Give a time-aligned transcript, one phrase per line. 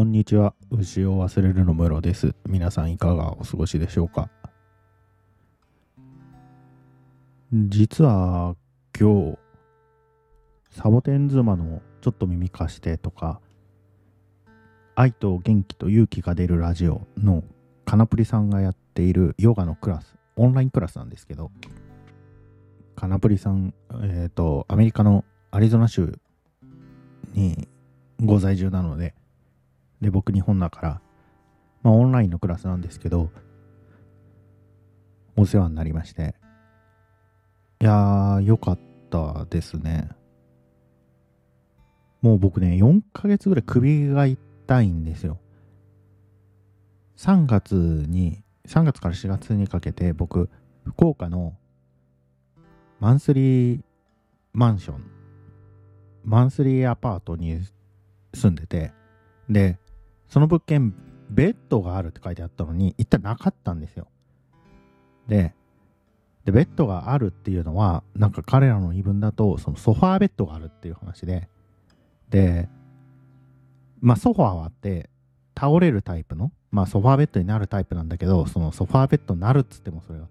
[0.00, 0.54] こんにちは。
[0.70, 2.34] 牛を忘れるの室です。
[2.46, 4.30] 皆さんいかがお過ごしでしょうか？
[7.52, 8.56] 実は
[8.98, 9.38] 今日、
[10.70, 13.42] サボテン妻のちょっと耳貸してとか、
[14.94, 17.44] 愛と元気と勇気が出るラジオの
[17.84, 21.50] カナプリさんがやっているヨガのクラス、オンラインクラスなんですけど、
[22.96, 26.18] カナプリさん、えっ、と、アメリカのアリゾナ州
[27.34, 27.68] に
[28.18, 29.12] ご在住なので、
[30.00, 31.00] で、僕日本だから、
[31.82, 33.30] まあオンラインのクラスなんですけど、
[35.36, 36.34] お世話になりまして。
[37.80, 38.78] いやー、よかっ
[39.10, 40.10] たですね。
[42.20, 45.38] もう僕ね、4ヶ月ぐらい首が痛いんですよ。
[47.16, 50.50] 3月に、3月から4月にかけて僕、
[50.84, 51.56] 福岡の
[52.98, 53.80] マンスリー
[54.52, 55.10] マンション、
[56.24, 57.60] マンスリーアパートに
[58.34, 58.92] 住んでて、
[59.48, 59.78] で、
[60.30, 60.94] その物件、
[61.28, 64.06] ベッドがあるって書いてあったのに、一体なかったんですよ。
[65.28, 65.54] で、
[66.44, 71.48] で、ベッドがあるっていうのは、なんか彼らの言い分だと、そのソファーベッドがあるっていう話で、
[72.30, 72.68] で、
[74.00, 75.10] まあソファーはあって、
[75.58, 80.26] 倒れるタイプの、まあソファーベッドになるタイプなんだけど、そのソファーベッドになるっつってもそれが、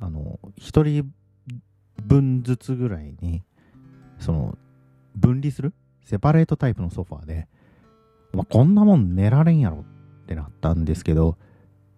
[0.00, 1.10] あの、一人
[2.02, 3.42] 分ずつぐらいに、
[4.18, 4.58] その、
[5.14, 7.46] 分離するセパレートタイプのソファーで、
[8.32, 9.84] まあ、こんなもん寝られんやろ
[10.22, 11.36] ってなったんですけど、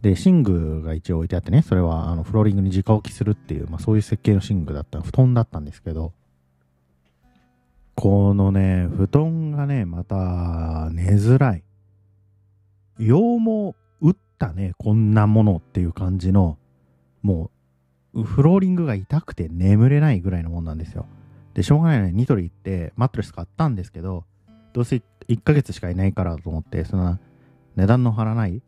[0.00, 6.12] で、寝具が一応置いてあってね、それはあのフローリングに直置きするっていう、まあそういう設計の寝具だった、布団だったんですけど、
[7.94, 11.62] このね、布団がね、また寝づらい。
[12.98, 16.58] 羊毛打ったね、こんなものっていう感じの、
[17.22, 17.50] も
[18.14, 21.06] う、フローリングが痛くて眠れないぐらいのもんなんですよ。
[21.54, 24.24] で、しょうがないね、ニトリ行ってマットレス買ったんですけど、
[24.72, 25.00] どうせ
[25.32, 27.18] 1ヶ月しかいないからと思って、その
[27.76, 28.62] 値段の張らない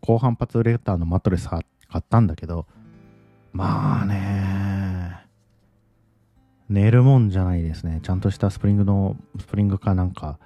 [0.00, 1.60] 高反発レターのマットレス買
[1.96, 2.66] ったんだけど、
[3.52, 5.26] まあね、
[6.68, 8.00] 寝るもんじゃないですね。
[8.02, 10.38] ちゃんとしたスプリングの、スプリングかなんか、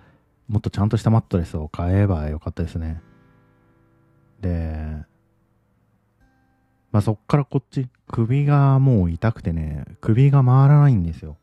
[0.48, 3.00] もっとちゃんとしたマットレスを買えばよかったですね。
[4.40, 5.04] で、
[6.90, 11.36] まあそっからこっち、首がもう痛くてね、首が回らないんですよ。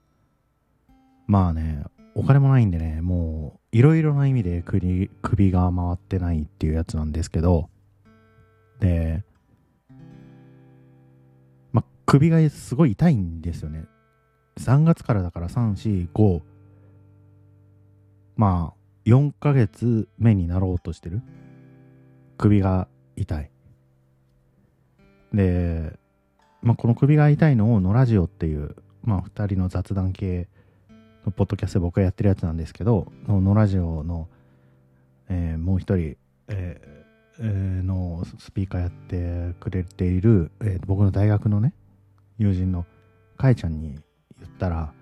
[1.27, 1.83] まあね、
[2.15, 7.69] お金もないんでね、もう、いろいろな意味で首首が回ってないっていうやつなんですけど、
[8.79, 9.21] で、
[11.73, 13.83] ま、首がすごい痛いんですよね。
[14.61, 16.41] 3月からだから3、4、5、
[18.37, 21.21] まあ、4ヶ月目になろうとしてる。
[22.37, 22.87] 首が
[23.17, 23.51] 痛い。
[25.33, 25.99] で、
[26.61, 30.47] まあ、この首が痛いのを、のラジオっていう、まあ、2人の雑談系
[31.31, 34.27] ポッドキャスト僕がやってるやつなんですけど、のラジオの、
[35.29, 41.73] えーもう一人、えーのスピーカーやってくれている、えー僕の大学のね、
[42.37, 42.85] 友人の
[43.37, 43.99] かえちゃんに
[44.39, 44.93] 言ったら、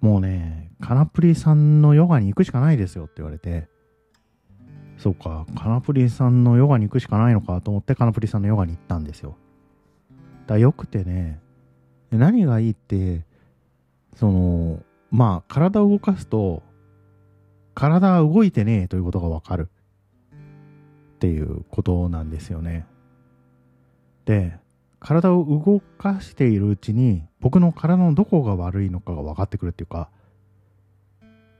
[0.00, 3.68] もうね、カナプリさんのヨガに行くしかないですよって言われて、
[4.98, 9.36] そうか、カナプリさんのヨガに行くしかないのかと思ってカナプリさんのヨガに行ったんですよ。
[10.46, 11.40] だよくてね、
[12.10, 13.24] 何がいいって、
[14.16, 14.82] その、
[15.14, 16.64] まあ、体を動かすと、
[17.72, 19.70] 体は動いてねえということがわかる。
[20.32, 22.84] っていうことなんですよね。
[24.24, 24.58] で、
[24.98, 30.10] 体を動かしているうちに、僕の体のどこが悪いのかが分かってくるっていうか、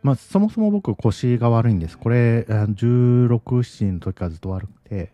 [0.03, 1.97] まあ、そもそも僕腰が悪いんです。
[1.97, 5.12] これ、16、7の時からずっと悪くて、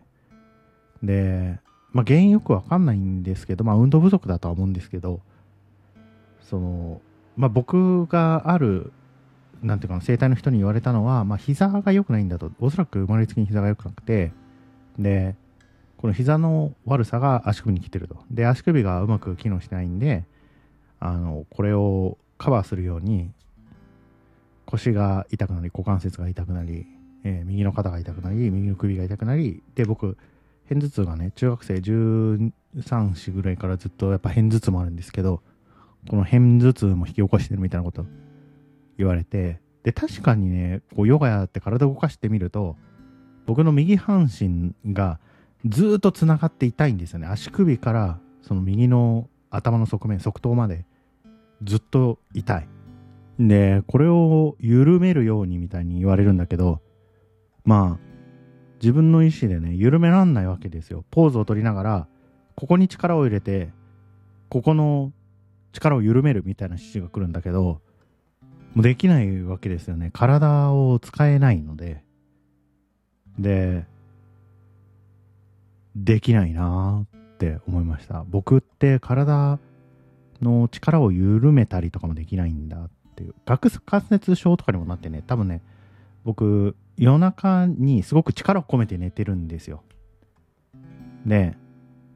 [1.03, 1.59] で、
[1.91, 5.21] まあ、原因よくわかんないんですけど、まあ、運動不足だとは思うんですけど、
[6.41, 7.01] その、
[7.41, 8.93] まあ、僕がある、
[9.63, 14.31] なんていうか、生体の人に言われたのは、まあ、膝が良くないんだと、おそらく生まれつきに膝が良くなくて、
[14.99, 15.35] で、
[15.97, 18.17] この膝の悪さが足首に来てると。
[18.29, 20.23] で、足首がうまく機能してないんで、
[20.99, 23.31] あの、これをカバーするように、
[24.67, 26.85] 腰が痛くなり、股関節が痛くなり、
[27.23, 30.15] えー右の肩が痛くなり、右の首が痛くなり、で、僕、
[30.69, 35.41] 片頭痛がね、中学生13、4ぐらいからずっとやっぱ片頭痛もあるんですけど、
[36.09, 38.05] この片頭痛も引き起こしてるみたいなこと
[38.97, 42.75] 言われて、で、確かにね、こうヨガやって体を動かしてみると、
[43.45, 45.19] 僕の右半身が
[45.65, 47.27] ずっと繋がって痛いんですよね。
[47.27, 50.85] 足首からその右の頭の側面、側頭まで
[51.63, 52.67] ずっと痛い。
[53.39, 56.79] で、これを緩めるようにみたいに言われるんだけど、
[57.63, 58.11] まあ、
[58.81, 61.05] 自分の意思でね、緩めらんないわけですよ。
[61.11, 62.07] ポーズを取りながら、
[62.55, 63.71] ここに力を入れて、
[64.49, 65.11] ここの
[65.71, 67.81] 力を緩めるみたいな指示が来るんだけど、
[68.73, 70.11] もうできないわけですよね。
[70.13, 72.03] 体を使えないので。
[73.37, 73.85] で、
[75.95, 78.23] できないなって思いました。
[78.29, 79.59] 僕って体
[80.41, 83.35] の力を緩めたりとかもできないんだっていう。
[83.45, 85.61] 顎関節症とかにもなってね、多分ね、
[86.23, 89.83] 僕、夜中にすごく力を込めて寝てるんですよ。
[91.25, 91.55] で、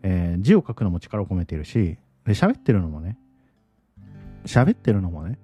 [0.04, 3.18] えー、字を書くのも力を込めてるし、で、喋ってるのもね、
[4.46, 5.38] 喋ってるのもね、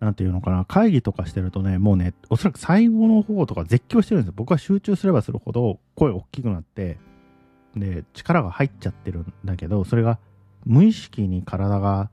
[0.00, 4.34] なんていうのかな、会議とかしてるとね、もうね、おそらく最後の方とか絶叫してるんですよ。
[4.36, 6.98] 僕は集中すればするほど声大きくなって、
[7.76, 10.18] で、力が入っちゃってるんだけど、それが
[10.64, 12.10] 無意識に体が、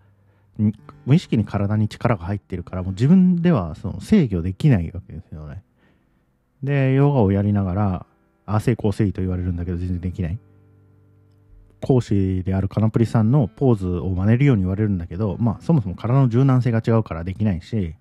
[1.05, 5.63] 無意識に体に力が入ってるから、もう自分ではその制御できないわけですよね。
[6.61, 8.05] で、ヨガをやりながら、
[8.45, 10.39] あ、成功せいと言われるんだけど全然できない。
[11.81, 17.95] 講師であるカナプリさんのポーズを真似るように言われるんだけど、まあそもそも体の柔軟性が違うからできないし、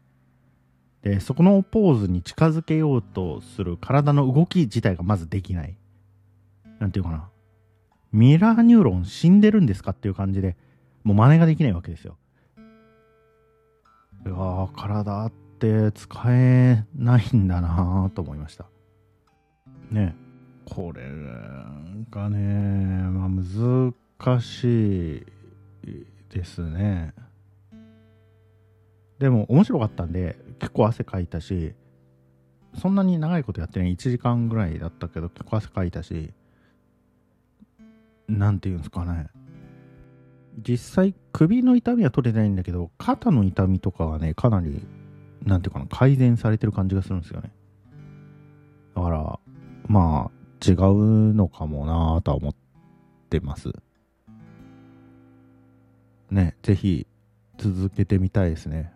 [1.03, 5.77] で、そこのポーズに近づけようとする体の動き自体がまずできない。
[6.81, 7.29] なんていうかな。
[8.11, 10.57] ミラーニューロン死んでるんですかっていう感じで、
[11.05, 12.17] もう真似ができないわけですよ。
[14.27, 18.67] いやー、体って使えないんだなと思いました。
[19.91, 20.28] ねえ
[20.71, 21.03] これ
[22.11, 22.39] がね、
[23.09, 25.27] まあ難しい
[26.31, 27.15] ですね。
[29.19, 31.75] でも面白かったんで、結構汗かいたし、
[32.75, 36.33] そんなに長いことやってない1時間ぐらいだったけど、結構汗かいたし、
[38.29, 39.29] なんていうんですかね。
[40.59, 44.87] 実際、首の痛みは取れないんだけど、肩の痛みとかはね、かなり、
[45.45, 47.53] なんていうかな、改善されてる感じがするんですよね。
[48.95, 49.41] だから、
[49.87, 52.55] まあ、違うのかもなぁとは思っ
[53.31, 53.71] てます。
[56.31, 57.07] ね、ぜひ、
[57.57, 58.93] 続けてみたいですね。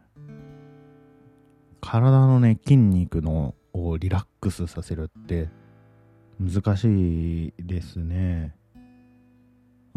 [1.80, 5.48] 体のね、筋肉のをリラックスさせるって
[6.38, 8.54] 難しいですね。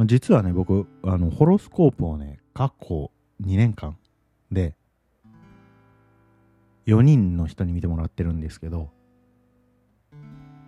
[0.05, 3.97] 実はね、僕、あの、ホロスコープをね、過去2年間
[4.51, 4.75] で、
[6.85, 8.89] 4人の人に見てもらってるんですけど、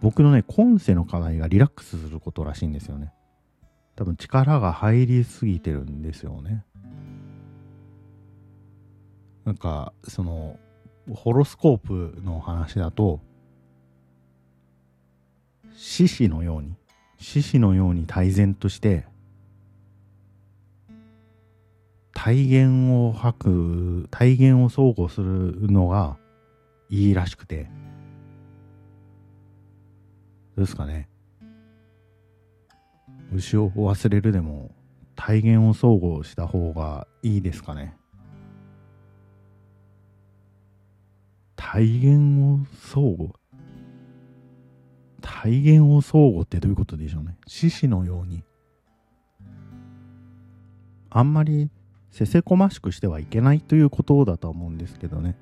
[0.01, 3.11] 僕のね、今世の課題がリラックスすることらしいんですよね。
[3.95, 6.63] 多分力が入りすぎてるんですよね。
[9.43, 10.59] なんか、その、
[11.13, 13.21] ホロスコープの話だと、
[15.73, 16.75] 獅子のように、
[17.17, 19.07] 獅子のように泰然として、
[22.13, 26.17] 体言を吐く、体言を相互するのが
[26.89, 27.69] いいらしくて。
[30.57, 31.07] ですかね。
[33.33, 34.71] 牛を忘れるでも
[35.15, 37.95] 体言を相互した方がいいですかね。
[41.55, 43.29] 体言を相互
[45.21, 47.37] 体言を相互ってどういうことでしょうね。
[47.47, 48.43] 獅子のように。
[51.09, 51.69] あんまり
[52.11, 55.35] せせこましくしてはいけないということだと思うんですけどね。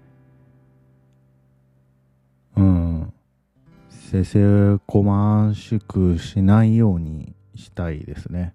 [4.12, 4.40] せせ
[4.86, 8.54] こましくしないようにしたいですね。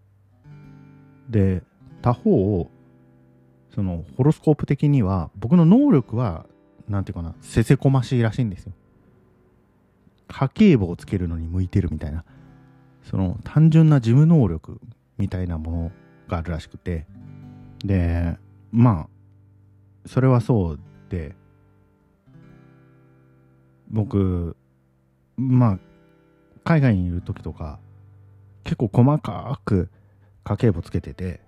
[1.29, 1.63] で、
[2.03, 2.71] 他方、
[3.75, 6.47] そのホロスコープ的には僕の能力は
[6.89, 8.73] 何て言うかなせせこましいらしいんですよ。
[10.29, 12.25] 家計簿をつけるのに向いてるみたいな
[13.03, 14.81] その単純な事務能力
[15.19, 15.93] みたいなもの
[16.29, 17.07] があるらしくて
[17.85, 18.37] で、
[18.71, 21.35] まあ、それはそうで、
[23.89, 24.57] 僕、
[25.41, 25.79] まあ、
[26.65, 27.81] 海外にいる時とか、
[28.65, 29.91] 結構細かく
[30.45, 31.41] 家計簿つけてて、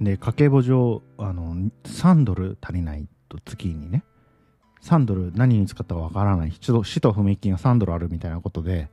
[0.00, 4.02] で、家計簿上、あの、3ドル足りないと月にね、
[4.82, 8.90] 3ドル何に使ったかわからない、ちょっと使途不明金が3ドルあるみたいなことで、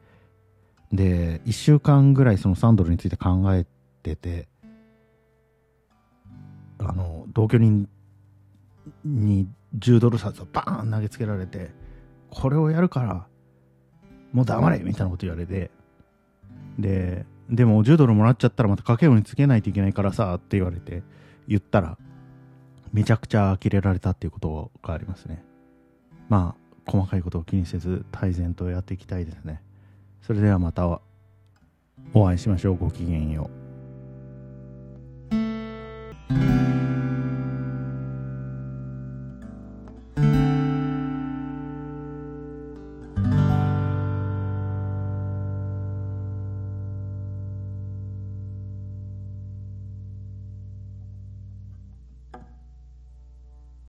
[0.91, 3.65] で、1週間ぐらいその3ドルについて考え
[4.03, 4.47] てて、
[6.79, 7.87] あの同居人
[9.05, 9.47] に
[9.77, 11.71] 10ドル札をバーン投げつけられて
[12.29, 13.27] これをやるから
[14.33, 15.71] もう黙れみたいなこと言われて。
[16.77, 21.03] ででも10ドルもらっちゃったらまた家計簿につけないといけないからさって言われて
[21.47, 21.97] 言ったら
[22.93, 25.43] めちゃくちゃ呆れられたっていうことがありますね。
[26.29, 29.61] まあ細かいことを気にせず泰然とやっていきたいですね。
[30.21, 30.87] それではまた
[32.13, 32.77] お会いしましょう。
[32.77, 33.62] ごきげんよう。